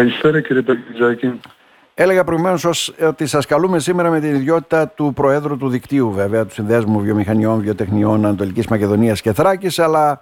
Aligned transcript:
Καλησπέρα 0.00 0.40
κύριε 0.40 0.62
Παγκυζάκη. 0.62 1.40
Έλεγα 1.94 2.24
προηγουμένως 2.24 2.92
ότι 3.08 3.26
σας 3.26 3.46
καλούμε 3.46 3.78
σήμερα 3.78 4.10
με 4.10 4.20
την 4.20 4.34
ιδιότητα 4.34 4.88
του 4.88 5.12
Προέδρου 5.14 5.56
του 5.56 5.68
Δικτύου, 5.68 6.12
βέβαια, 6.12 6.46
του 6.46 6.52
Συνδέσμου 6.52 7.00
Βιομηχανιών 7.00 7.60
Βιοτεχνιών 7.60 8.24
Ανατολικής 8.24 8.66
Μακεδονίας 8.66 9.20
και 9.20 9.32
Θράκης, 9.32 9.78
αλλά 9.78 10.20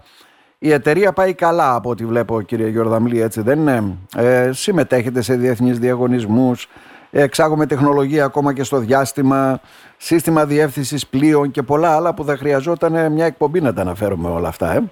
η 0.58 0.72
εταιρεία 0.72 1.12
πάει 1.12 1.34
καλά 1.34 1.74
από 1.74 1.90
ό,τι 1.90 2.06
βλέπω, 2.06 2.42
κύριε 2.42 2.68
Γιορδαμλή, 2.68 3.20
έτσι 3.20 3.40
δεν 3.40 3.58
είναι; 3.58 3.96
Ε, 4.16 4.50
συμμετέχετε 4.52 5.20
σε 5.20 5.34
διεθνείς 5.34 5.79
διαγωνισμούς, 5.79 6.68
εξάγουμε 7.10 7.66
τεχνολογία 7.66 8.24
ακόμα 8.24 8.52
και 8.52 8.62
στο 8.62 8.79
διάστημα, 8.79 9.60
σύστημα 9.96 10.46
διεύθυνσης 10.46 11.06
πλοίων 11.06 11.50
και 11.50 11.62
πολλά 11.62 11.95
άλλα 11.96 12.14
που 12.14 12.24
θα 12.24 12.36
χρειαζόταν 12.36 13.12
μια 13.12 13.26
εκπομπή 13.26 13.60
να 13.60 13.72
τα 13.72 13.80
αναφέρουμε 13.80 14.29
όλα 14.29 14.48
αυτά. 14.48 14.74
Ε. 14.74 14.82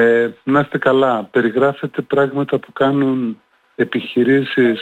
Ε, 0.00 0.30
να 0.44 0.60
είστε 0.60 0.78
καλά. 0.78 1.28
Περιγράφετε 1.30 2.02
πράγματα 2.02 2.58
που 2.58 2.72
κάνουν 2.72 3.40
επιχειρήσεις 3.74 4.80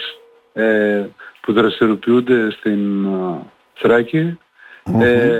ε, 0.53 1.05
που 1.41 1.53
δραστηριοποιούνται 1.53 2.51
στην 2.51 3.05
uh, 3.05 3.39
θρακη 3.73 4.39
ε, 4.99 5.39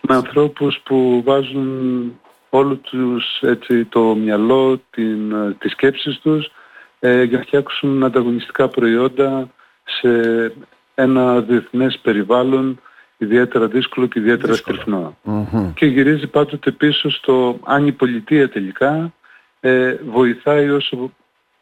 με 0.00 0.14
ανθρώπους 0.14 0.80
που 0.84 1.22
βάζουν 1.24 2.20
όλο 2.50 2.74
τους 2.74 3.38
έτσι, 3.40 3.84
το 3.84 4.14
μυαλό, 4.14 4.80
την, 4.90 5.34
τις 5.58 5.72
σκέψεις 5.72 6.18
τους 6.18 6.50
ε, 6.98 7.22
για 7.22 7.38
να 7.38 7.44
φτιάξουν 7.44 8.04
ανταγωνιστικά 8.04 8.68
προϊόντα 8.68 9.48
σε 9.84 10.52
ένα 10.94 11.40
διεθνές 11.40 11.98
περιβάλλον 12.02 12.80
ιδιαίτερα 13.16 13.66
δύσκολο 13.66 14.06
και 14.06 14.18
ιδιαίτερα 14.18 14.54
Και 15.74 15.86
γυρίζει 15.86 16.26
πάντοτε 16.26 16.70
πίσω 16.70 17.10
στο 17.10 17.58
αν 17.64 17.86
η 17.86 17.92
πολιτεία 17.92 18.48
τελικά 18.48 19.12
ε, 19.60 19.94
βοηθάει 20.08 20.70
όσο 20.70 21.12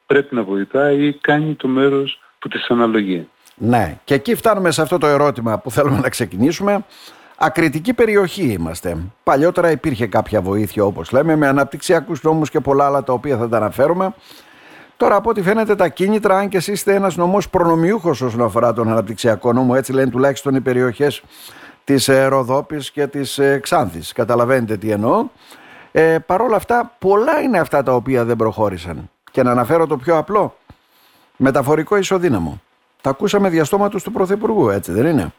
πρέπει 0.06 0.34
να 0.34 0.42
βοηθάει 0.42 1.06
ή 1.06 1.12
κάνει 1.20 1.54
το 1.54 1.68
μέρος 1.68 2.20
που 2.38 2.48
της 2.48 2.66
αναλογεί. 2.68 3.28
Ναι, 3.56 3.98
και 4.04 4.14
εκεί 4.14 4.34
φτάνουμε 4.34 4.70
σε 4.70 4.82
αυτό 4.82 4.98
το 4.98 5.06
ερώτημα 5.06 5.58
που 5.58 5.70
θέλουμε 5.70 5.98
να 5.98 6.08
ξεκινήσουμε. 6.08 6.84
Ακριτική 7.36 7.94
περιοχή 7.94 8.42
είμαστε. 8.42 8.96
Παλιότερα 9.22 9.70
υπήρχε 9.70 10.06
κάποια 10.06 10.40
βοήθεια 10.40 10.84
όπως 10.84 11.12
λέμε 11.12 11.36
με 11.36 11.46
αναπτυξιακούς 11.46 12.22
νόμους 12.22 12.50
και 12.50 12.60
πολλά 12.60 12.86
άλλα 12.86 13.04
τα 13.04 13.12
οποία 13.12 13.36
θα 13.36 13.48
τα 13.48 13.56
αναφέρουμε. 13.56 14.14
Τώρα 14.96 15.16
από 15.16 15.30
ό,τι 15.30 15.42
φαίνεται 15.42 15.74
τα 15.74 15.88
κίνητρα, 15.88 16.38
αν 16.38 16.48
και 16.48 16.56
εσείς 16.56 16.74
είστε 16.74 16.94
ένας 16.94 17.16
νομός 17.16 17.48
προνομιούχος 17.48 18.20
όσον 18.20 18.42
αφορά 18.42 18.72
τον 18.72 18.88
αναπτυξιακό 18.88 19.52
νόμο, 19.52 19.72
έτσι 19.76 19.92
λένε 19.92 20.10
τουλάχιστον 20.10 20.54
οι 20.54 20.60
περιοχές 20.60 21.22
της 21.84 22.08
ε, 22.08 22.24
Ροδόπης 22.24 22.90
και 22.90 23.06
της 23.06 23.38
ε, 23.38 23.58
Ξάνθης. 23.58 24.12
Καταλαβαίνετε 24.12 24.76
τι 24.76 24.90
εννοώ. 24.90 25.28
Ε, 25.92 26.18
Παρ' 26.18 26.40
όλα 26.40 26.56
αυτά, 26.56 26.92
πολλά 26.98 27.40
είναι 27.40 27.58
αυτά 27.58 27.82
τα 27.82 27.94
οποία 27.94 28.24
δεν 28.24 28.36
προχώρησαν. 28.36 29.10
Και 29.30 29.42
να 29.42 29.50
αναφέρω 29.50 29.86
το 29.86 29.96
πιο 29.96 30.16
απλό. 30.16 30.56
Μεταφορικό 31.36 31.96
ισοδύναμο. 31.96 32.60
Τα 33.00 33.10
ακούσαμε 33.10 33.48
διαστόματος 33.48 34.02
τους 34.02 34.12
Πρωθυπουργού, 34.12 34.68
έτσι 34.68 34.92
δεν 34.92 35.06
είναι; 35.06 35.32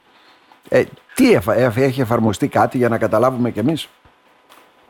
Ε, 0.69 0.83
τι 1.13 1.33
έχει 1.75 2.01
εφαρμοστεί 2.01 2.47
κάτι 2.47 2.77
για 2.77 2.89
να 2.89 2.97
καταλάβουμε 2.97 3.51
κι 3.51 3.59
εμείς; 3.59 3.89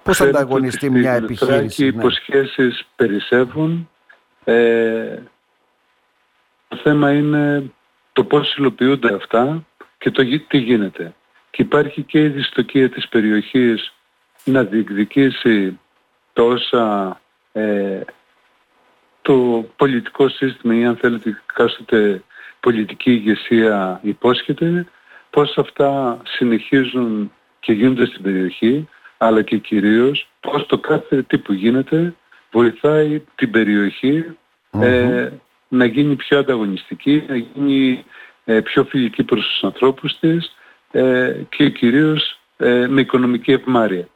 Πώς 0.04 0.18
θα 0.18 0.26
ανταγωνιστεί 0.26 0.90
μια 0.90 1.12
επιχείρηση. 1.12 1.86
Οι 1.86 1.92
ναι. 1.92 2.00
υποσχέσεις 2.00 2.88
περισσεύουν. 2.96 3.90
Ε, 4.46 5.18
το 6.68 6.78
θέμα 6.78 7.12
είναι 7.12 7.72
το 8.14 8.24
πώς 8.24 8.56
υλοποιούνται 8.56 9.14
αυτά 9.14 9.66
και 9.98 10.12
το 10.12 10.24
τι 10.48 10.58
γίνεται. 10.58 11.14
Και 11.52 11.62
υπάρχει 11.62 12.02
και 12.02 12.24
η 12.24 12.28
δυστοκία 12.28 12.90
της 12.90 13.08
περιοχής 13.08 13.94
να 14.44 14.64
διεκδικήσει 14.64 15.80
τόσα 16.34 17.20
ε, 17.52 18.02
το 19.22 19.66
πολιτικό 19.76 20.30
σύστημα 20.30 20.76
ή 20.76 20.86
αν 20.86 20.96
θέλετε 20.96 21.42
κάστοτε 21.46 22.24
πολιτική 22.60 23.12
ηγεσία 23.12 24.00
υπόσχεται, 24.04 24.86
πώς 25.30 25.58
αυτά 25.58 26.22
συνεχίζουν 26.24 27.32
και 27.60 27.74
γίνονται 27.74 28.06
στην 28.06 28.22
περιοχή, 28.22 28.90
αλλά 29.18 29.42
και 29.42 29.58
κυρίως 29.58 30.30
πώς 30.40 30.66
το 30.66 30.78
κάθε 30.78 31.22
τι 31.22 31.38
που 31.38 31.54
γίνεται 31.54 32.14
βοηθάει 32.56 33.24
την 33.36 33.52
περιοχη 33.52 34.38
ε, 34.72 35.30
να 35.68 35.86
γίνει 35.86 36.16
πιο 36.16 36.40
ανταγωνιστική, 36.40 37.24
να 37.28 37.36
γίνει 37.36 38.06
ε, 38.46 38.62
πιο 38.62 38.84
φιλική 38.84 39.24
προς 39.24 39.48
τους 39.48 39.64
ανθρώπους 39.64 40.20
της 40.20 40.56
ε, 40.92 41.36
και 41.50 41.70
κυρίως 41.70 42.40
με 42.88 43.02
οικονομική 43.02 43.52
ευμάρεια. 43.52 44.08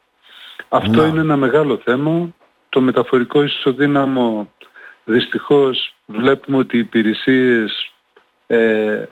Αυτό 0.69 1.05
είναι 1.05 1.19
ένα 1.19 1.37
μεγάλο 1.37 1.77
θέμα. 1.77 2.33
Το 2.69 2.81
μεταφορικό 2.81 3.43
ισοδύναμο 3.43 4.51
δυστυχώς 5.03 5.95
βλέπουμε 6.05 6.57
ότι 6.57 6.75
οι 6.75 6.79
υπηρεσίες 6.79 7.91
ε, 8.47 9.05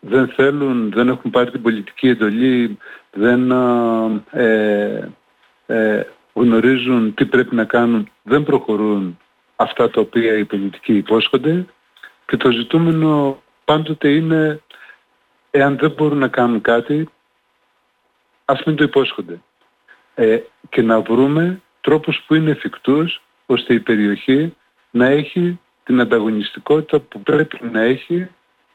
δεν 0.00 0.28
θέλουν, 0.28 0.92
δεν 0.94 1.08
έχουν 1.08 1.30
πάρει 1.30 1.50
την 1.50 1.62
πολιτική 1.62 2.08
εντολή, 2.08 2.78
δεν 3.12 3.50
ε, 4.30 5.08
ε, 5.66 6.02
γνωρίζουν 6.32 7.14
τι 7.14 7.26
πρέπει 7.26 7.54
να 7.54 7.64
κάνουν, 7.64 8.08
δεν 8.22 8.42
προχωρούν 8.42 9.18
αυτά 9.56 9.90
τα 9.90 10.00
οποία 10.00 10.38
οι 10.38 10.44
πολιτικοί 10.44 10.96
υπόσχονται 10.96 11.66
και 12.26 12.36
το 12.36 12.50
ζητούμενο 12.50 13.42
πάντοτε 13.64 14.08
είναι 14.08 14.62
εάν 15.50 15.76
δεν 15.76 15.90
μπορούν 15.90 16.18
να 16.18 16.28
κάνουν 16.28 16.60
κάτι 16.60 17.08
ας 18.44 18.62
μην 18.64 18.76
το 18.76 18.84
υπόσχονται. 18.84 19.40
Ε, 20.14 20.38
και 20.68 20.82
να 20.82 21.00
βρούμε 21.00 21.60
τρόπους 21.80 22.22
που 22.26 22.34
είναι 22.34 22.50
εφικτούς 22.50 23.22
ώστε 23.46 23.74
η 23.74 23.80
περιοχή 23.80 24.54
να 24.90 25.06
έχει 25.06 25.60
την 25.84 26.00
ανταγωνιστικότητα 26.00 27.00
που 27.00 27.20
πρέπει 27.20 27.58
να 27.72 27.80
έχει 27.80 28.28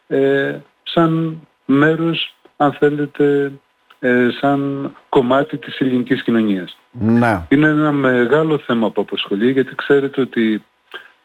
ε, 0.08 0.60
σαν 0.84 1.42
μέρος, 1.66 2.36
αν 2.58 2.74
θέλετε, 2.74 3.52
ε, 4.00 4.28
σαν 4.40 4.92
κομμάτι 5.10 5.58
της 5.58 5.80
ελληνικής 5.80 6.24
κοινωνίας. 6.24 6.78
Να. 6.92 7.48
Είναι 7.50 7.68
ένα 7.68 7.92
μεγάλο 7.92 8.58
θέμα 8.58 8.92
που 8.92 9.02
αποσχολεί 9.02 9.52
γιατί 9.52 9.76
ξέρετε 9.76 10.22
ότι 10.22 10.64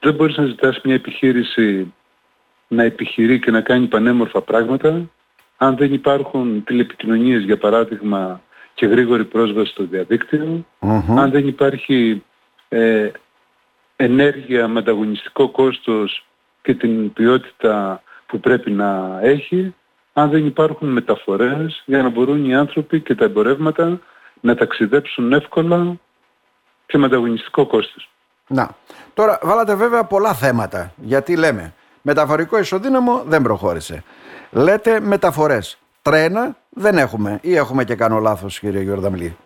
δεν 0.01 0.15
μπορείς 0.15 0.37
να 0.37 0.45
ζητάς 0.45 0.81
μια 0.85 0.95
επιχείρηση 0.95 1.93
να 2.69 2.83
επιχειρεί 2.83 3.39
και 3.39 3.51
να 3.51 3.61
κάνει 3.61 3.87
πανέμορφα 3.87 4.41
πράγματα 4.41 5.11
αν 5.57 5.77
δεν 5.77 5.93
υπάρχουν 5.93 6.65
τηλεπικοινωνίες 6.65 7.43
για 7.43 7.59
παράδειγμα 7.59 8.41
και 8.75 8.87
γρήγορη 8.87 9.25
πρόσβαση 9.25 9.71
στο 9.71 9.85
διαδικτυο 9.85 10.67
αν 11.17 11.31
δεν 11.31 11.47
υπάρχει 11.47 12.23
ε, 12.69 13.11
ενέργεια 13.97 14.69
με 14.69 14.79
ανταγωνιστικό 14.79 15.49
κόστος 15.49 16.27
και 16.63 16.75
την 16.75 17.13
ποιότητα 17.13 18.03
που 18.27 18.41
πρέπει 18.41 18.71
να 18.71 19.19
έχει, 19.23 19.75
αν 20.13 20.31
δεν 20.31 20.47
υπάρχουν 20.47 20.89
μεταφορές 20.89 21.83
για 21.87 22.03
να 22.03 22.09
μπορούν 22.09 22.45
οι 22.45 22.55
άνθρωποι 22.55 23.01
και 23.01 23.15
τα 23.15 23.25
εμπορεύματα 23.25 24.01
να 24.41 24.55
ταξιδέψουν 24.55 25.33
εύκολα 25.33 25.97
και 26.87 26.99
με 26.99 27.05
ανταγωνιστικό 27.07 27.67
κόστος. 27.67 28.11
Να. 28.47 28.69
Τώρα 29.15 29.39
βάλατε 29.43 29.75
βέβαια 29.75 30.05
πολλά 30.05 30.35
θέματα. 30.35 30.93
Γιατί 30.97 31.37
λέμε 31.37 31.75
μεταφορικό 32.03 32.59
ισοδύναμο 32.59 33.23
δεν 33.27 33.43
προχώρησε. 33.43 34.05
Λέτε 34.51 35.01
μεταφορές. 35.01 35.79
Τρένα 36.03 36.57
δεν 36.69 36.99
έχουμε 36.99 37.39
ή 37.43 37.55
έχουμε 37.55 37.85
και 37.85 37.95
κάνω 37.95 38.19
λάθος 38.19 38.59
κύριε 38.59 38.81
Γιορδαμλή. 38.81 39.37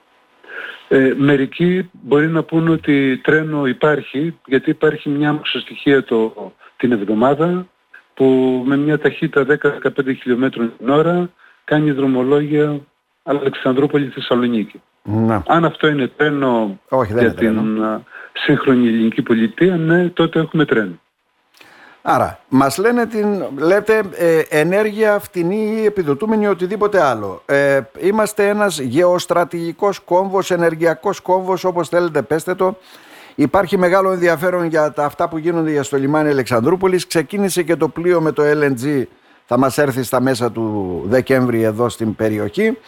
Ε, 0.89 1.15
μερικοί 1.17 1.91
μπορεί 1.93 2.29
να 2.29 2.43
πούν 2.43 2.69
ότι 2.69 3.21
τρένο 3.23 3.67
υπάρχει 3.67 4.39
γιατί 4.47 4.71
υπάρχει 4.71 5.09
μια 5.09 5.33
μισοστοιχεία 5.33 6.05
το, 6.05 6.53
την 6.77 6.93
εβδομάδα 6.93 7.67
που 8.17 8.63
με 8.67 8.77
μια 8.77 8.99
ταχύτητα 8.99 9.59
10-15 9.63 10.17
χιλιόμετρων 10.21 10.73
την 10.79 10.89
ώρα 10.89 11.31
κάνει 11.65 11.91
δρομολόγια 11.91 12.81
Αλεξανδρούπολη 13.23 14.09
Θεσσαλονίκη. 14.09 14.83
Να. 15.03 15.43
Αν 15.47 15.65
αυτό 15.65 15.89
είναι 15.89 16.07
τρένο 16.07 16.81
για 17.19 17.35
την 17.35 17.79
σύγχρονη 18.33 18.87
ελληνική 18.89 19.23
πολιτεία, 19.23 19.77
ναι, 19.77 20.09
τότε 20.09 20.39
έχουμε 20.39 20.65
τρένο. 20.65 21.01
Άρα, 22.09 22.39
μας 22.49 22.79
λένε 22.79 23.07
την, 23.07 23.45
λέτε 23.59 24.03
ε, 24.13 24.43
ενέργεια 24.49 25.19
φτηνή 25.19 25.81
ή 25.81 25.85
επιδοτούμενη 25.85 26.47
οτιδήποτε 26.47 27.03
άλλο. 27.03 27.43
Ε, 27.47 27.81
είμαστε 27.99 28.49
ένας 28.49 28.79
γεωστρατηγικός 28.79 29.99
κόμβος, 30.01 30.51
ενεργειακός 30.51 31.21
κόμβος, 31.21 31.65
όπως 31.65 31.89
θέλετε 31.89 32.23
πέστε 32.23 32.55
το. 32.55 32.79
Υπάρχει 33.39 33.79
μεγάλο 33.79 34.13
ενδιαφέρον 34.13 34.65
για 34.65 34.93
τα 34.93 35.05
αυτά 35.05 35.29
που 35.29 35.39
γίνονται 35.39 35.71
για 35.71 35.83
στο 35.83 35.97
λιμάνι 35.97 36.29
Αλεξανδρούπολης. 36.29 37.07
Ξεκίνησε 37.07 37.63
και 37.63 37.77
το 37.77 37.89
πλοίο 37.89 38.21
με 38.21 38.33
το 38.33 38.43
LNG, 38.43 39.03
θα 39.45 39.59
μας 39.59 39.79
έρθει 39.79 40.03
στα 40.03 40.21
μέσα 40.21 40.53
του 40.53 41.03
Δεκέμβρη 41.07 41.63
εδώ 41.63 41.89
στην 41.89 42.15
περιοχή. 42.15 42.79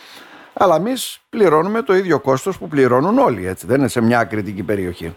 Αλλά 0.53 0.77
εμείς 0.77 1.21
πληρώνουμε 1.31 1.83
το 1.83 1.95
ίδιο 1.95 2.21
κόστος 2.21 2.59
που 2.59 2.69
πληρώνουν 2.69 3.19
όλοι, 3.19 3.47
έτσι, 3.47 3.67
δεν 3.67 3.79
είναι 3.79 3.89
σε 3.89 4.01
μια 4.01 4.19
ακριτική 4.19 4.63
περιοχή. 4.63 5.17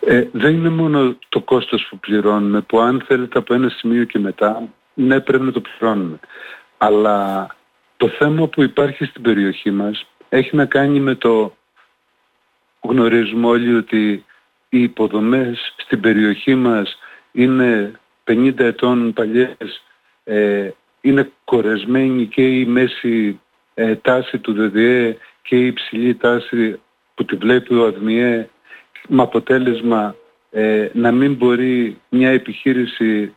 Ε, 0.00 0.28
δεν 0.32 0.54
είναι 0.54 0.68
μόνο 0.68 1.16
το 1.28 1.40
κόστος 1.40 1.86
που 1.90 1.98
πληρώνουμε, 1.98 2.60
που 2.60 2.78
αν 2.80 3.04
θέλετε 3.06 3.38
από 3.38 3.54
ένα 3.54 3.68
σημείο 3.68 4.04
και 4.04 4.18
μετά, 4.18 4.62
ναι 4.94 5.20
πρέπει 5.20 5.44
να 5.44 5.52
το 5.52 5.60
πληρώνουμε. 5.60 6.18
Αλλά 6.78 7.46
το 7.96 8.08
θέμα 8.08 8.46
που 8.46 8.62
υπάρχει 8.62 9.04
στην 9.04 9.22
περιοχή 9.22 9.70
μας 9.70 10.06
έχει 10.28 10.56
να 10.56 10.64
κάνει 10.64 11.00
με 11.00 11.14
το 11.14 11.55
γνωρίζουμε 12.86 13.46
όλοι 13.46 13.74
ότι 13.74 14.24
οι 14.68 14.82
υποδομές 14.82 15.74
στην 15.76 16.00
περιοχή 16.00 16.54
μας 16.54 16.98
είναι 17.32 17.92
50 18.24 18.58
ετών 18.58 19.12
παλιές, 19.12 19.82
ε, 20.24 20.70
είναι 21.00 21.30
κορεσμένη 21.44 22.26
και 22.26 22.42
η 22.42 22.64
μέση 22.64 23.40
ε, 23.74 23.94
τάση 23.94 24.38
του 24.38 24.52
ΔΔΕ 24.52 25.16
και 25.42 25.56
η 25.56 25.66
υψηλή 25.66 26.14
τάση 26.14 26.80
που 27.14 27.24
τη 27.24 27.36
βλέπει 27.36 27.74
ο 27.74 27.86
ΑΔΜΙΕ 27.86 28.48
με 29.08 29.22
αποτέλεσμα 29.22 30.16
ε, 30.50 30.88
να 30.92 31.12
μην 31.12 31.34
μπορεί 31.34 32.00
μια 32.08 32.30
επιχείρηση 32.30 33.34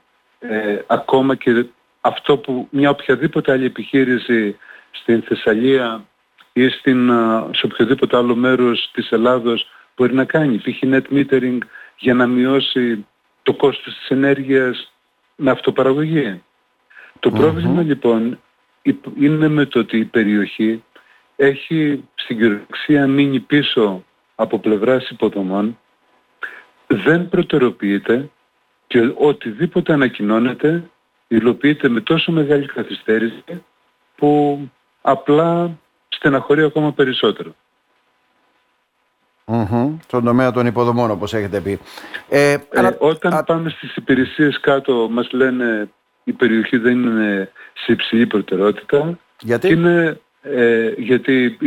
ακόμα 0.87 1.35
και 1.35 1.65
αυτό 2.01 2.37
που 2.37 2.67
μια 2.71 2.89
οποιαδήποτε 2.89 3.51
άλλη 3.51 3.65
επιχείρηση 3.65 4.57
στην 4.91 5.21
Θεσσαλία 5.21 6.05
ή 6.63 6.69
στην, 6.69 7.11
σε 7.51 7.65
οποιοδήποτε 7.65 8.17
άλλο 8.17 8.35
μέρος 8.35 8.89
της 8.93 9.11
Ελλάδος 9.11 9.67
μπορεί 9.95 10.13
να 10.13 10.25
κάνει. 10.25 10.57
Π.χ. 10.57 10.79
net 10.81 11.01
metering 11.11 11.57
για 11.97 12.13
να 12.13 12.27
μειώσει 12.27 13.05
το 13.43 13.53
κόστος 13.53 13.93
της 13.93 14.09
ενέργειας 14.09 14.91
με 15.35 15.51
αυτοπαραγωγή. 15.51 16.43
Το 17.19 17.31
πρόβλημα 17.31 17.81
λοιπόν 17.81 18.39
είναι 19.19 19.47
με 19.47 19.65
το 19.65 19.79
ότι 19.79 19.97
η 19.97 20.05
περιοχή 20.05 20.83
έχει 21.35 22.03
στην 22.15 22.37
κυριολεξία 22.37 23.07
μείνει 23.07 23.39
πίσω 23.39 24.03
από 24.35 24.59
πλευράς 24.59 25.09
υποδομών, 25.09 25.79
δεν 26.87 27.29
προτεραιοποιείται 27.29 28.29
και 28.87 29.13
οτιδήποτε 29.15 29.93
ανακοινώνεται 29.93 30.89
υλοποιείται 31.27 31.89
με 31.89 32.01
τόσο 32.01 32.31
μεγάλη 32.31 32.65
καθυστέρηση 32.65 33.63
που 34.15 34.59
απλά 35.01 35.77
στεναχωρεί 36.09 36.63
ακόμα 36.63 36.93
περισσότερο. 36.93 37.55
Mm-hmm. 39.51 39.97
Στον 40.03 40.23
τομέα 40.23 40.51
των 40.51 40.65
υποδομών 40.65 41.11
όπως 41.11 41.33
έχετε 41.33 41.59
πει. 41.59 41.79
Ε, 42.29 42.51
ε, 42.51 42.89
όταν 42.99 43.43
πάμε 43.45 43.69
στις 43.69 43.95
υπηρεσίες 43.95 44.59
κάτω 44.59 45.07
μας 45.11 45.31
λένε 45.31 45.89
η 46.23 46.31
περιοχή 46.31 46.77
δεν 46.77 47.03
είναι 47.03 47.51
σε 47.73 47.91
υψηλή 47.91 48.27
προτεραιότητα. 48.27 49.17
Γιατί; 49.39 49.67
Είναι, 49.67 50.19
ε, 50.41 50.93
γιατί 50.97 51.57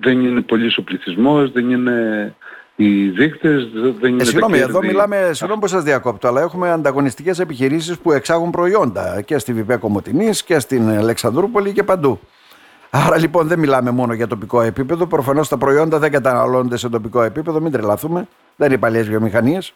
δεν 0.00 0.24
είναι 0.24 0.40
πολύς 0.40 0.76
ο 0.76 0.82
πληθυσμός, 0.82 1.52
δεν 1.52 1.70
είναι 1.70 2.34
οι 2.76 3.08
δείκτες, 3.08 3.68
δεν 4.00 4.12
είναι 4.12 4.22
ε, 4.22 4.24
Συγγνώμη, 4.24 4.58
εδώ 4.58 4.82
μιλάμε, 4.82 5.30
συγγνώμη 5.32 5.60
που 5.60 5.66
σας 5.66 5.82
διακόπτω, 5.82 6.28
αλλά 6.28 6.40
έχουμε 6.40 6.70
ανταγωνιστικές 6.70 7.38
επιχειρήσεις 7.38 7.98
που 7.98 8.12
εξάγουν 8.12 8.50
προϊόντα 8.50 9.20
και 9.20 9.38
στη 9.38 9.52
Βιπέ 9.52 9.76
Κομωτινής 9.76 10.42
και 10.42 10.58
στην 10.58 10.88
Αλεξανδρούπολη 10.88 11.72
και 11.72 11.82
παντού. 11.82 12.20
Άρα 12.96 13.18
λοιπόν 13.18 13.46
δεν 13.48 13.58
μιλάμε 13.58 13.90
μόνο 13.90 14.12
για 14.12 14.26
τοπικό 14.26 14.60
επίπεδο. 14.60 15.06
Προφανώς 15.06 15.48
τα 15.48 15.58
προϊόντα 15.58 15.98
δεν 15.98 16.10
καταναλώνονται 16.10 16.76
σε 16.76 16.88
τοπικό 16.88 17.22
επίπεδο, 17.22 17.60
μην 17.60 17.72
τρελαθούμε. 17.72 18.28
Δεν 18.56 18.68
είναι 18.68 18.78
παλιές 18.78 19.08
βιομηχανίες. 19.08 19.72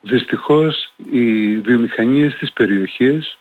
Δυστυχώς 0.00 0.92
οι 1.10 1.56
βιομηχανίες 1.58 2.34
της 2.34 2.52
περιοχής 2.52 3.38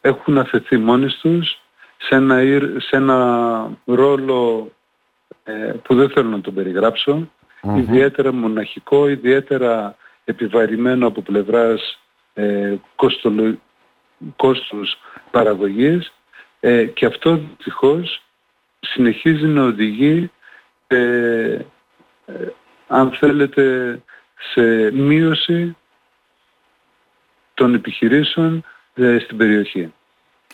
έχουν 0.00 0.38
αφαιθεί 0.38 0.76
μόνες 0.76 1.18
τους 1.22 1.60
σε 1.98 2.14
ένα, 2.14 2.36
σε 2.78 2.96
ένα 2.96 3.70
ρόλο 3.84 4.70
ε, 5.44 5.52
που 5.82 5.94
δεν 5.94 6.10
θέλω 6.10 6.28
να 6.28 6.40
τον 6.40 6.54
περιγραψω 6.54 7.30
ιδιαίτερα 7.76 8.32
μοναχικό, 8.32 9.08
ιδιαίτερα 9.08 9.96
επιβαρημένο 10.24 11.06
από 11.06 11.20
πλευράς 11.22 11.98
ε, 12.34 12.74
κόστους 14.36 14.98
παραγωγής 15.30 16.12
ε, 16.60 16.84
και 16.84 17.06
αυτό 17.06 17.36
δυστυχώς 17.36 18.22
συνεχίζει 18.80 19.46
να 19.46 19.62
οδηγεί 19.62 20.30
ε, 20.86 21.58
αν 22.86 23.10
θέλετε 23.10 23.98
σε 24.52 24.92
μείωση 24.92 25.76
των 27.54 27.74
επιχειρήσεων 27.74 28.64
ε, 28.94 29.18
στην 29.18 29.36
περιοχή. 29.36 29.92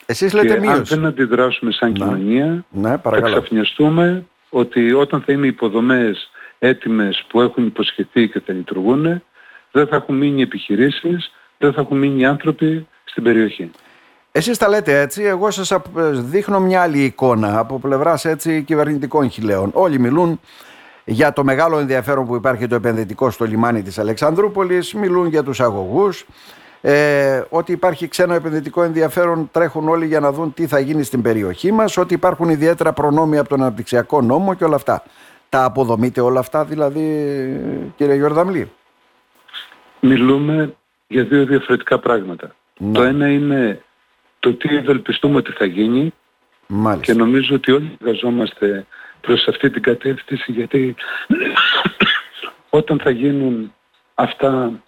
Εσείς 0.06 0.32
λέτε 0.32 0.54
και 0.54 0.60
μείωση. 0.60 0.76
αν 0.76 0.84
δεν 0.84 1.06
αντιδράσουμε 1.06 1.72
σαν 1.72 1.88
ναι. 1.90 1.98
κοινωνία 1.98 2.64
ναι, 2.70 2.96
θα 3.02 3.20
ξαφνιαστούμε 3.20 4.26
ότι 4.48 4.92
όταν 4.92 5.22
θα 5.22 5.32
είναι 5.32 5.46
υποδομές 5.46 6.30
έτοιμες 6.58 7.24
που 7.28 7.40
έχουν 7.40 7.66
υποσχεθεί 7.66 8.28
και 8.28 8.40
θα 8.40 8.52
λειτουργούν 8.52 9.22
δεν 9.70 9.86
θα 9.86 9.96
έχουν 9.96 10.16
μείνει 10.16 10.42
επιχειρήσεις, 10.42 11.32
δεν 11.58 11.72
θα 11.72 11.80
έχουν 11.80 11.98
μείνει 11.98 12.26
άνθρωποι 12.26 12.86
στην 13.04 13.22
περιοχή. 13.22 13.70
Εσείς 14.36 14.58
τα 14.58 14.68
λέτε 14.68 15.00
έτσι, 15.00 15.22
εγώ 15.22 15.50
σας 15.50 15.72
δείχνω 16.12 16.60
μια 16.60 16.82
άλλη 16.82 17.02
εικόνα 17.04 17.58
από 17.58 17.78
πλευράς 17.78 18.24
έτσι 18.24 18.62
κυβερνητικών 18.62 19.30
χιλέων. 19.30 19.70
Όλοι 19.72 19.98
μιλούν 19.98 20.40
για 21.04 21.32
το 21.32 21.44
μεγάλο 21.44 21.78
ενδιαφέρον 21.78 22.26
που 22.26 22.34
υπάρχει 22.34 22.66
το 22.66 22.74
επενδυτικό 22.74 23.30
στο 23.30 23.44
λιμάνι 23.44 23.82
της 23.82 23.98
Αλεξανδρούπολης, 23.98 24.94
μιλούν 24.94 25.26
για 25.26 25.42
τους 25.42 25.60
αγωγούς, 25.60 26.26
ε, 26.80 27.42
ότι 27.48 27.72
υπάρχει 27.72 28.08
ξένο 28.08 28.34
επενδυτικό 28.34 28.82
ενδιαφέρον 28.82 29.48
τρέχουν 29.52 29.88
όλοι 29.88 30.06
για 30.06 30.20
να 30.20 30.32
δουν 30.32 30.54
τι 30.54 30.66
θα 30.66 30.78
γίνει 30.78 31.02
στην 31.02 31.22
περιοχή 31.22 31.72
μας, 31.72 31.96
ότι 31.96 32.14
υπάρχουν 32.14 32.48
ιδιαίτερα 32.48 32.92
προνόμια 32.92 33.40
από 33.40 33.48
τον 33.48 33.60
αναπτυξιακό 33.60 34.20
νόμο 34.20 34.54
και 34.54 34.64
όλα 34.64 34.76
αυτά. 34.76 35.02
Τα 35.48 35.64
αποδομείτε 35.64 36.20
όλα 36.20 36.40
αυτά 36.40 36.64
δηλαδή 36.64 37.02
κύριε 37.96 38.14
Γιορδαμλή. 38.14 38.70
Μιλούμε 40.00 40.74
για 41.06 41.24
δύο 41.24 41.44
διαφορετικά 41.46 41.98
πράγματα. 41.98 42.54
Ναι. 42.78 42.92
Το 42.92 43.02
ένα 43.02 43.28
είναι 43.28 43.80
το 44.38 44.54
τι 44.54 44.76
ευελπιστούμε 44.76 45.36
ότι 45.36 45.52
θα 45.52 45.64
γίνει 45.64 46.12
Μάλιστα. 46.66 47.12
και 47.12 47.18
νομίζω 47.18 47.54
ότι 47.54 47.72
όλοι 47.72 47.96
εργαζόμαστε 48.00 48.86
προς 49.20 49.48
αυτή 49.48 49.70
την 49.70 49.82
κατεύθυνση 49.82 50.52
γιατί 50.52 50.94
όταν 52.70 53.00
θα 53.00 53.10
γίνουν 53.10 53.72
αυτά 54.14 54.80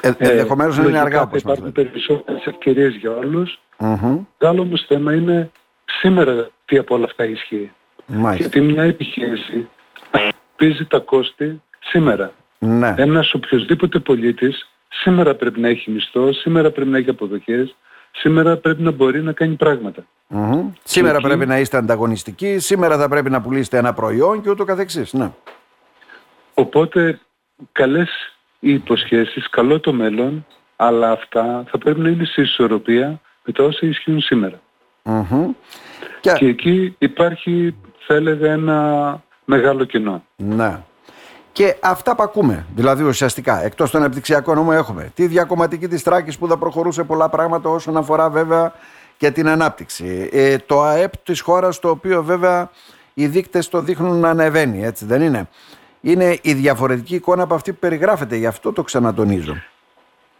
ε, 0.00 0.12
ε, 0.18 0.30
ενδεχομένως 0.30 0.76
είναι 0.76 0.98
αργά 0.98 1.22
όπως 1.22 1.40
υπάρχουν 1.40 1.72
περισσότερες 1.72 2.46
ευκαιρίες 2.46 2.94
για 2.94 3.10
όλους 3.10 3.60
mm-hmm. 3.78 4.18
το 4.38 4.48
άλλο 4.48 4.60
όμως 4.60 4.84
θέμα 4.88 5.14
είναι 5.14 5.50
σήμερα 5.84 6.50
τι 6.64 6.78
από 6.78 6.94
όλα 6.94 7.04
αυτά 7.04 7.24
ισχύει 7.24 7.72
Μάλιστα. 8.06 8.36
γιατί 8.36 8.60
μια 8.60 8.82
επιχείρηση 8.82 9.68
πίζει 10.56 10.84
τα 10.84 10.98
κόστη 10.98 11.62
σήμερα 11.80 12.32
ναι. 12.58 12.94
ένας 12.96 13.34
οποιοδήποτε 13.34 13.98
πολίτης 13.98 14.71
σήμερα 14.92 15.34
πρέπει 15.34 15.60
να 15.60 15.68
έχει 15.68 15.90
μισθό, 15.90 16.32
σήμερα 16.32 16.70
πρέπει 16.70 16.90
να 16.90 16.98
έχει 16.98 17.10
αποδοχές, 17.10 17.76
σήμερα 18.12 18.56
πρέπει 18.56 18.82
να 18.82 18.90
μπορεί 18.90 19.22
να 19.22 19.32
κάνει 19.32 19.56
Σήμερα 20.82 21.20
πρέπει 21.20 21.46
να 21.46 21.58
είστε 21.58 21.76
ανταγωνιστικοί, 21.76 22.58
σήμερα 22.58 22.98
θα 22.98 23.08
πρέπει 23.08 23.30
να 23.30 23.40
πουλήσετε 23.40 23.78
ένα 23.78 23.92
προϊόν 23.92 24.42
και 24.42 24.50
ούτω 24.50 24.64
καθεξής. 24.64 25.12
Ναι. 25.12 25.30
Οπότε 26.54 27.20
καλές 27.72 28.08
οι 28.58 28.72
υποσχέσεις, 28.72 29.50
καλό 29.50 29.80
το 29.80 29.92
μέλλον, 29.92 30.46
αλλά 30.76 31.10
αυτά 31.10 31.64
θα 31.70 31.78
πρέπει 31.78 32.00
να 32.00 32.08
είναι 32.08 32.24
σε 32.24 32.40
ισορροπία 32.40 33.20
με 33.44 33.52
τα 33.52 33.64
όσα 33.64 33.86
ισχύουν 33.86 34.20
σήμερα. 34.20 34.60
Και... 36.20 36.32
και 36.32 36.46
εκεί 36.46 36.94
υπάρχει, 36.98 37.76
θα 37.98 38.14
έλεγα, 38.14 38.52
ένα 38.52 39.22
μεγάλο 39.44 39.84
κοινό. 39.84 40.24
Ναι. 40.36 40.82
Και 41.52 41.76
αυτά 41.80 42.14
που 42.14 42.22
ακούμε, 42.22 42.66
δηλαδή 42.74 43.02
ουσιαστικά, 43.02 43.64
εκτός 43.64 43.90
των 43.90 44.00
αναπτυξιακών 44.00 44.56
νόμων 44.56 44.74
έχουμε 44.74 45.12
τη 45.14 45.26
διακομματική 45.26 45.88
της 45.88 46.02
Τράκης 46.02 46.38
που 46.38 46.48
θα 46.48 46.56
προχωρούσε 46.58 47.04
πολλά 47.04 47.28
πράγματα 47.28 47.68
όσον 47.68 47.96
αφορά 47.96 48.30
βέβαια 48.30 48.72
και 49.16 49.30
την 49.30 49.48
ανάπτυξη. 49.48 50.28
Ε, 50.32 50.56
το 50.66 50.82
ΑΕΠ 50.82 51.16
της 51.16 51.40
χώρας 51.40 51.78
το 51.78 51.88
οποίο 51.88 52.22
βέβαια 52.22 52.70
οι 53.14 53.26
δείκτες 53.26 53.68
το 53.68 53.80
δείχνουν 53.80 54.20
να 54.20 54.30
ανεβαίνει, 54.30 54.84
έτσι 54.84 55.04
δεν 55.04 55.22
είναι; 55.22 55.48
Είναι 56.00 56.38
η 56.42 56.52
διαφορετική 56.52 57.14
εικόνα 57.14 57.42
από 57.42 57.54
αυτή 57.54 57.72
που 57.72 57.78
περιγράφεται, 57.78 58.36
γι' 58.36 58.46
αυτό 58.46 58.72
το 58.72 58.82
ξανατονίζω. 58.82 59.56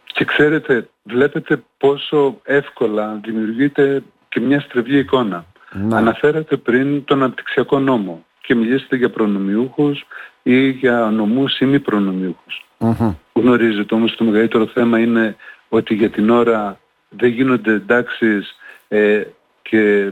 Και 0.05 0.25
ξέρετε, 0.25 0.89
βλέπετε 1.03 1.63
πόσο 1.77 2.39
εύκολα 2.43 3.19
δημιουργείται 3.23 4.03
και 4.29 4.39
μια 4.39 4.59
στρεβλή 4.59 4.97
εικόνα. 4.97 5.45
Να. 5.71 5.97
Αναφέρατε 5.97 6.57
πριν 6.57 7.03
τον 7.03 7.23
αναπτυξιακό 7.23 7.79
νόμο 7.79 8.25
και 8.41 8.55
μιλήσετε 8.55 8.95
για 8.95 9.09
προνομιούχους 9.09 10.05
ή 10.43 10.69
για 10.69 10.99
νομούς 10.99 11.59
ή 11.59 11.65
μη 11.65 11.79
προνομιούχους. 11.79 12.65
Mm-hmm. 12.79 13.15
Γνωρίζετε 13.33 13.95
όμως 13.95 14.15
το 14.15 14.23
μεγαλύτερο 14.23 14.67
θέμα 14.67 14.99
είναι 14.99 15.35
ότι 15.69 15.93
για 15.93 16.09
την 16.09 16.29
ώρα 16.29 16.79
δεν 17.09 17.29
γίνονται 17.29 17.71
εντάξεις 17.71 18.55
ε, 18.87 19.23
και 19.61 20.11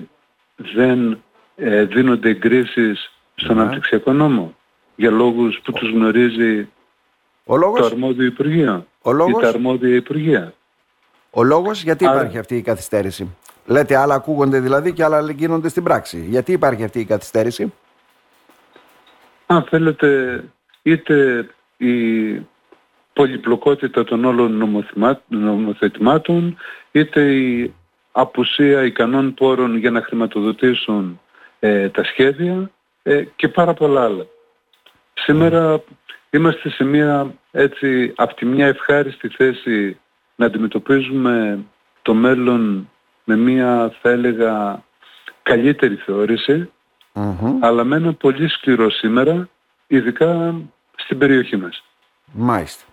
δεν 0.55 1.21
ε, 1.55 1.83
δίνονται 1.83 2.29
εγκρίσεις 2.29 3.11
στον 3.35 3.57
mm 3.57 3.59
αναπτυξιακό 3.59 4.13
νόμο 4.13 4.55
για 4.95 5.11
λόγους 5.11 5.59
που 5.63 5.71
τους 5.71 5.91
γνωρίζει 5.91 6.69
Ο 7.45 7.57
λόγος... 7.57 7.79
το 7.79 7.85
αρμόδιο 7.85 8.25
Υπουργείο 8.25 8.85
Ο 9.01 9.11
λόγος... 9.11 9.41
ή 9.41 9.41
τα 9.41 9.47
αρμόδια 9.47 9.95
Υπουργεία. 9.95 10.53
Ο 11.29 11.43
λόγος; 11.43 11.83
Γιατί 11.83 12.03
υπάρχει 12.03 12.37
αυτή 12.37 12.55
η 12.55 12.61
καθυστέρηση; 12.61 13.35
Λέτε 13.65 13.95
άλλα 13.95 14.13
ακούγονται 14.13 14.59
δηλαδή 14.59 14.93
και 14.93 15.03
άλλα 15.03 15.31
γίνονται 15.31 15.69
στην 15.69 15.83
πράξη. 15.83 16.25
Γιατί 16.29 16.51
υπάρχει 16.51 16.83
αυτή 16.83 16.99
η 16.99 17.05
καθυστέρηση; 17.05 17.73
Αν 19.55 19.63
θέλετε 19.63 20.43
είτε 20.81 21.47
η 21.77 21.95
πολυπλοκότητα 23.13 24.03
των 24.03 24.25
όλων 24.25 24.77
νομοθετημάτων 25.27 26.57
είτε 26.91 27.35
η 27.35 27.73
απουσία 28.11 28.83
ικανών 28.83 29.33
πόρων 29.33 29.77
για 29.77 29.91
να 29.91 30.01
χρηματοδοτήσουν 30.01 31.19
ε, 31.59 31.89
τα 31.89 32.03
σχέδια 32.03 32.71
ε, 33.03 33.23
και 33.35 33.47
πάρα 33.47 33.73
πολλά 33.73 34.03
άλλα. 34.03 34.25
Σήμερα 35.13 35.83
είμαστε 36.29 36.69
σε 36.69 36.83
μια 36.83 37.33
έτσι 37.51 38.13
από 38.15 38.35
τη 38.35 38.45
μια 38.45 38.67
ευχάριστη 38.67 39.27
θέση 39.27 39.99
να 40.35 40.45
αντιμετωπίζουμε 40.45 41.65
το 42.01 42.13
μέλλον 42.13 42.89
με 43.23 43.35
μια 43.35 43.93
θα 44.01 44.09
έλεγα 44.09 44.83
καλύτερη 45.43 45.95
αλλά 47.59 47.83
με 47.83 47.95
ένα 47.95 48.13
πολύ 48.13 48.49
σκληρό 48.49 48.89
σήμερα 48.89 49.49
ειδικά 49.87 50.55
στην 50.95 51.17
περιοχή 51.17 51.57
μας. 51.57 51.83
Μάλιστα. 52.31 52.83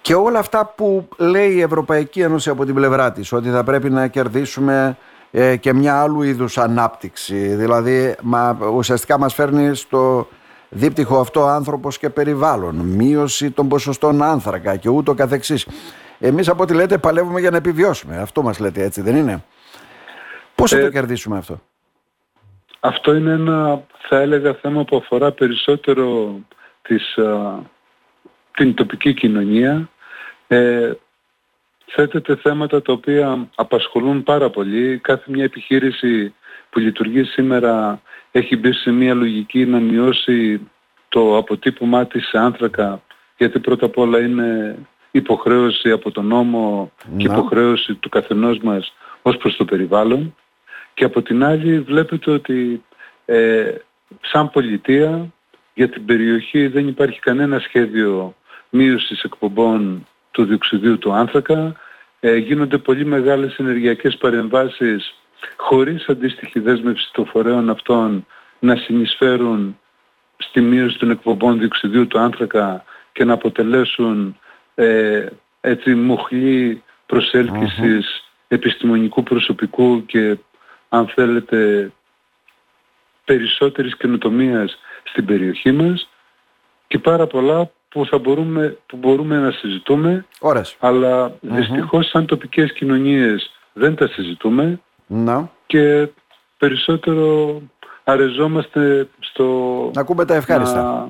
Και 0.00 0.14
όλα 0.14 0.38
αυτά 0.38 0.66
που 0.76 1.08
λέει 1.16 1.52
η 1.52 1.60
Ευρωπαϊκή 1.60 2.20
Ένωση 2.20 2.50
από 2.50 2.64
την 2.64 2.74
πλευρά 2.74 3.12
της, 3.12 3.32
ότι 3.32 3.50
θα 3.50 3.64
πρέπει 3.64 3.90
να 3.90 4.06
κερδίσουμε 4.06 4.96
ε, 5.30 5.56
και 5.56 5.72
μια 5.72 6.00
άλλου 6.00 6.22
είδους 6.22 6.58
ανάπτυξη, 6.58 7.54
δηλαδή 7.54 8.16
μα, 8.22 8.58
ουσιαστικά 8.74 9.18
μας 9.18 9.34
φέρνει 9.34 9.74
στο 9.74 10.28
δίπτυχο 10.68 11.20
αυτό 11.20 11.46
άνθρωπος 11.46 11.98
και 11.98 12.10
περιβάλλον, 12.10 12.74
μείωση 12.74 13.50
των 13.50 13.68
ποσοστών 13.68 14.22
άνθρακα 14.22 14.76
και 14.76 14.88
ούτω 14.88 15.14
καθεξής. 15.14 15.66
Εμείς 16.18 16.48
από 16.48 16.62
ό,τι 16.62 16.74
λέτε 16.74 16.98
παλεύουμε 16.98 17.40
για 17.40 17.50
να 17.50 17.56
επιβιώσουμε, 17.56 18.16
αυτό 18.16 18.42
μας 18.42 18.58
λέτε 18.58 18.82
έτσι 18.82 19.00
δεν 19.00 19.16
είναι; 19.16 19.44
Πώς 20.54 20.70
θα 20.70 20.80
το 20.80 20.86
ε, 20.86 20.90
κερδίσουμε 20.90 21.38
αυτό; 21.38 21.60
Αυτό 22.80 23.14
είναι 23.14 23.32
ένα 23.32 23.82
θα 23.98 24.20
έλεγα 24.20 24.54
θέμα 24.54 24.84
που 24.84 24.96
αφορά 24.96 25.32
περισσότερο 25.32 26.38
της, 26.82 27.18
την 28.50 28.74
τοπική 28.74 29.14
κοινωνία. 29.14 29.88
Ε, 30.46 30.92
θέτεται 31.86 32.36
θέματα 32.36 32.82
τα 32.82 32.92
οποία 32.92 33.48
απασχολούν 33.54 34.22
πάρα 34.22 34.50
πολύ. 34.50 34.98
Κάθε 34.98 35.24
μια 35.30 35.44
επιχείρηση 35.44 36.34
που 36.70 36.78
λειτουργεί 36.78 37.24
σήμερα 37.24 38.00
έχει 38.32 38.56
μπει 38.56 38.72
σε 38.72 38.90
μια 38.90 39.14
λογική 39.14 39.66
να 39.66 39.78
μειώσει 39.78 40.68
το 41.08 41.36
αποτύπωμά 41.36 42.06
της 42.06 42.28
σε 42.28 42.38
άνθρακα 42.38 43.02
γιατί 43.36 43.58
πρώτα 43.58 43.86
απ' 43.86 43.98
όλα 43.98 44.20
είναι 44.20 44.78
υποχρέωση 45.10 45.90
από 45.90 46.10
τον 46.10 46.26
νόμο 46.26 46.92
και 47.16 47.26
υποχρέωση 47.26 47.94
του 47.94 48.08
καθενός 48.08 48.58
μας 48.58 48.92
ως 49.22 49.36
προς 49.36 49.56
το 49.56 49.64
περιβάλλον 49.64 50.34
και 50.98 51.04
από 51.04 51.22
την 51.22 51.44
άλλη 51.44 51.80
βλέπετε 51.80 52.30
ότι 52.30 52.84
ε, 53.24 53.74
σαν 54.20 54.50
πολιτεία 54.50 55.32
για 55.74 55.88
την 55.88 56.04
περιοχή 56.04 56.66
δεν 56.66 56.88
υπάρχει 56.88 57.20
κανένα 57.20 57.58
σχέδιο 57.58 58.34
μείωσης 58.68 59.22
εκπομπών 59.22 60.06
του 60.30 60.44
διοξιδίου 60.44 60.98
του 60.98 61.12
άνθρακα. 61.12 61.76
Ε, 62.20 62.36
γίνονται 62.36 62.78
πολύ 62.78 63.04
μεγάλες 63.04 63.56
ενεργειακές 63.56 64.16
παρεμβάσεις 64.16 65.14
χωρίς 65.56 66.08
αντίστοιχη 66.08 66.60
δέσμευση 66.60 67.10
των 67.12 67.26
φορέων 67.26 67.70
αυτών 67.70 68.26
να 68.58 68.76
συνεισφέρουν 68.76 69.78
στη 70.36 70.60
μείωση 70.60 70.98
των 70.98 71.10
εκπομπών 71.10 71.58
διοξιδίου 71.58 72.06
του 72.06 72.18
άνθρακα 72.18 72.84
και 73.12 73.24
να 73.24 73.32
αποτελέσουν 73.32 74.36
ε, 74.74 75.26
έτσι 75.60 75.94
μοχλή 75.94 76.82
επιστημονικού 78.48 79.22
προσωπικού 79.22 80.06
και 80.06 80.38
αν 80.88 81.06
θέλετε 81.14 81.90
περισσότερης 83.24 83.96
καινοτομίας 83.96 84.78
στην 85.04 85.24
περιοχή 85.24 85.72
μας 85.72 86.08
και 86.86 86.98
πάρα 86.98 87.26
πολλά 87.26 87.70
που, 87.88 88.06
θα 88.06 88.18
μπορούμε, 88.18 88.78
που 88.86 88.96
μπορούμε 88.96 89.38
να 89.38 89.50
συζητούμε 89.50 90.26
Ώρες. 90.40 90.76
αλλά 90.78 91.32
δυστυχώς 91.40 92.08
σαν 92.08 92.26
τοπικές 92.26 92.72
κοινωνίες 92.72 93.50
δεν 93.72 93.94
τα 93.94 94.08
συζητούμε. 94.08 94.80
Να. 95.06 95.50
και 95.66 96.08
περισσότερο 96.58 97.60
αρεζόμαστε 98.04 99.08
στο 99.18 99.44
να 99.94 100.00
ακούμε 100.00 100.24
τα 100.24 100.34
ευχάριστα. 100.34 100.82
να 100.82 101.08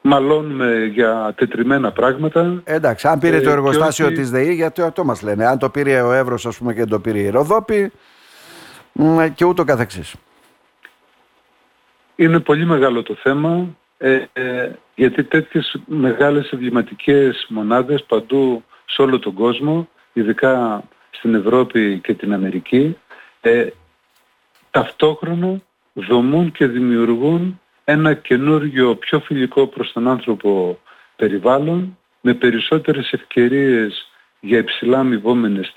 μαλώνουμε 0.00 0.84
για 0.84 1.34
τετριμένα 1.36 1.92
πράγματα. 1.92 2.62
Εντάξει 2.64 3.08
αν 3.08 3.18
πήρε 3.18 3.40
το 3.40 3.50
ε, 3.50 3.52
εργοστάσιο 3.52 4.06
όχι... 4.06 4.14
της 4.14 4.30
ΔΕΗ 4.30 4.54
γιατί 4.54 4.82
αυτό 4.82 5.04
μας 5.04 5.22
λένε. 5.22 5.46
Αν 5.46 5.58
το 5.58 5.70
πήρε 5.70 6.00
ο 6.00 6.12
Εύρος 6.12 6.46
ας 6.46 6.58
πούμε 6.58 6.74
και 6.74 6.84
το 6.84 7.00
πήρε 7.00 7.18
η 7.18 7.30
Ροδόπη 7.30 7.92
και 9.34 9.44
ούτω 9.44 9.64
καθεξής. 9.64 10.14
Είναι 12.16 12.40
πολύ 12.40 12.64
μεγάλο 12.64 13.02
το 13.02 13.14
θέμα 13.14 13.76
ε, 13.98 14.24
ε, 14.32 14.70
γιατί 14.94 15.24
τέτοιες 15.24 15.80
μεγάλες 15.86 16.50
εμβληματικές 16.50 17.46
μονάδες 17.48 18.04
παντού 18.04 18.64
σε 18.86 19.02
όλο 19.02 19.18
τον 19.18 19.34
κόσμο, 19.34 19.88
ειδικά 20.12 20.82
στην 21.10 21.34
Ευρώπη 21.34 22.00
και 22.02 22.14
την 22.14 22.32
Αμερική, 22.32 22.96
ε, 23.40 23.66
ταυτόχρονα 24.70 25.60
δομούν 25.92 26.52
και 26.52 26.66
δημιουργούν 26.66 27.60
ένα 27.84 28.14
καινούργιο 28.14 28.96
πιο 28.96 29.20
φιλικό 29.20 29.66
προς 29.66 29.92
τον 29.92 30.08
άνθρωπο 30.08 30.78
περιβάλλον 31.16 31.98
με 32.20 32.34
περισσότερες 32.34 33.12
ευκαιρίες 33.12 34.10
για 34.40 34.58
υψηλά 34.58 34.98
αμοιβόμενες 34.98 35.72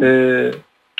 ε, 0.00 0.48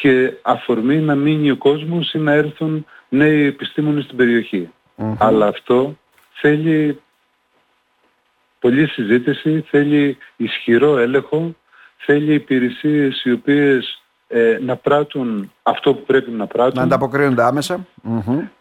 και 0.01 0.33
αφορμή 0.43 0.97
να 0.97 1.15
μείνει 1.15 1.51
ο 1.51 1.57
κόσμος 1.57 2.13
ή 2.13 2.19
να 2.19 2.33
έρθουν 2.33 2.87
νέοι 3.09 3.47
επιστήμονες 3.47 4.05
στην 4.05 4.17
περιοχη 4.17 4.71
Αλλά 5.19 5.47
αυτό 5.47 5.97
θέλει 6.33 7.01
πολλή 8.59 8.87
συζήτηση, 8.87 9.65
θέλει 9.69 10.17
ισχυρό 10.37 10.99
έλεγχο, 10.99 11.55
θέλει 11.97 12.35
υπηρεσίες 12.35 13.25
οι 13.25 13.33
οποίες 13.33 14.03
ε, 14.29 14.59
να 14.61 14.77
πράττουν 14.77 15.53
αυτό 15.63 15.95
που 15.95 16.05
πρέπει 16.05 16.31
να 16.31 16.47
πράττουν. 16.47 16.79
Να 16.79 16.83
ανταποκρίνονται 16.83 17.43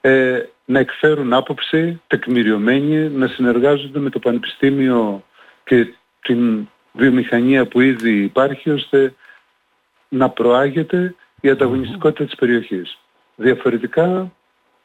Ε, 0.01 0.39
να 0.65 0.79
εκφέρουν 0.79 1.33
άποψη 1.33 2.01
τεκμηριωμένη, 2.07 3.09
να 3.09 3.27
συνεργάζονται 3.27 3.99
με 3.99 4.09
το 4.09 4.19
Πανεπιστήμιο 4.19 5.23
και 5.63 5.93
την 6.21 6.67
βιομηχανία 6.91 7.65
που 7.65 7.81
ήδη 7.81 8.23
υπάρχει 8.23 8.69
ώστε 8.69 9.13
να 10.09 10.29
προάγεται 10.29 11.15
η 11.41 11.49
ανταγωνιστικότητα 11.49 12.25
της 12.25 12.35
περιοχής. 12.35 12.97
Διαφορετικά 13.35 14.31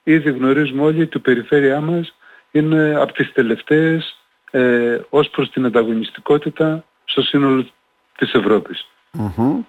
ήδη 0.03 0.31
γνωρίζουμε 0.31 0.83
όλοι 0.83 1.03
ότι 1.03 1.17
η 1.17 1.21
περιφέρειά 1.21 1.81
μας 1.81 2.15
είναι 2.51 2.95
από 2.97 3.13
τις 3.13 3.33
τελευταίες 3.33 4.19
ε, 4.51 5.01
ως 5.09 5.29
προς 5.29 5.51
την 5.51 5.65
ανταγωνιστικότητα 5.65 6.85
στο 7.05 7.23
σύνολο 7.23 7.67
της 8.17 8.33
ευρωπης 8.33 8.87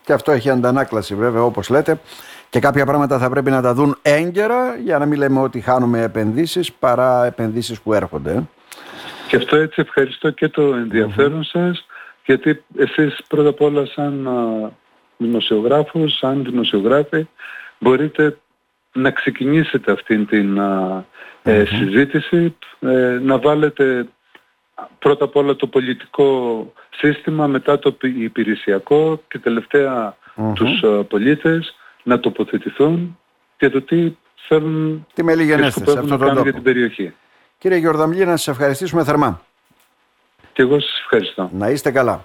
Και 0.01 0.13
αυτό 0.13 0.31
έχει 0.31 0.49
αντανάκλαση 0.49 1.15
βέβαια 1.15 1.43
όπως 1.43 1.69
λέτε 1.69 1.99
και 2.49 2.59
κάποια 2.59 2.85
πράγματα 2.85 3.17
θα 3.17 3.29
πρέπει 3.29 3.49
να 3.49 3.61
τα 3.61 3.73
δουν 3.73 3.97
έγκαιρα 4.01 4.75
για 4.75 4.97
να 4.97 5.05
μην 5.05 5.17
λέμε 5.17 5.39
ότι 5.39 5.59
χάνουμε 5.59 6.01
επενδύσεις 6.01 6.71
παρά 6.71 7.25
επενδύσεις 7.25 7.81
που 7.81 7.93
έρχονται. 7.93 8.43
Και 9.27 9.35
αυτό 9.35 9.55
έτσι 9.55 9.81
ευχαριστώ 9.81 10.29
και 10.29 10.49
το 10.49 10.61
ενδιαφέρον 10.61 11.43
σας 11.43 11.85
γιατί 12.25 12.63
εσείς 12.77 13.21
πρώτα 13.27 13.49
απ' 13.49 13.61
όλα 13.61 13.85
σαν 13.85 14.27
δημοσιογράφος, 15.17 16.17
σαν 16.17 16.43
δημοσιογράφοι 16.43 17.27
μπορείτε 17.79 18.37
να 18.93 19.11
ξεκινήσετε 19.11 19.91
αυτήν 19.91 20.25
την 20.25 20.57
ε, 21.43 21.65
συζήτηση, 21.65 22.55
ε, 22.79 23.19
να 23.21 23.39
βάλετε 23.39 24.07
πρώτα 24.99 25.25
απ' 25.25 25.35
όλα 25.35 25.55
το 25.55 25.67
πολιτικό 25.67 26.73
σύστημα, 26.89 27.47
μετά 27.47 27.79
το 27.79 27.97
υπηρεσιακό 28.01 29.21
και 29.27 29.39
τελευταία 29.39 30.17
τους 30.53 30.83
πολίτες 31.07 31.75
να 32.03 32.19
τοποθετηθούν 32.19 33.19
για 33.59 33.71
το 33.71 33.81
τι 33.81 34.15
θέλουν 34.47 35.07
τι 35.13 35.23
και 35.23 35.69
σκοπεύουν 35.69 36.09
να 36.09 36.17
κάνουν 36.17 36.43
για 36.43 36.53
την 36.53 36.63
περιοχή. 36.63 37.13
Κύριε 37.57 37.77
Γιορδαμλή, 37.77 38.25
να 38.25 38.37
σας 38.37 38.47
ευχαριστήσουμε 38.47 39.03
θερμά. 39.03 39.41
Και 40.53 40.61
εγώ 40.61 40.79
σας 40.79 40.99
ευχαριστώ. 40.99 41.49
Να 41.53 41.69
είστε 41.69 41.91
καλά. 41.91 42.23